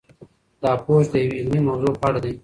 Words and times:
دا 0.61 0.71
پوسټ 0.83 1.09
د 1.11 1.15
یوې 1.23 1.37
علمي 1.41 1.61
موضوع 1.67 1.91
په 2.01 2.05
اړه 2.09 2.19
دی. 2.23 2.33